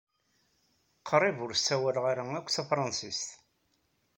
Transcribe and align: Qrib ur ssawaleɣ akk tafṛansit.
Qrib 1.07 1.37
ur 1.45 1.51
ssawaleɣ 1.55 2.05
akk 2.39 2.47
tafṛansit. 2.55 3.23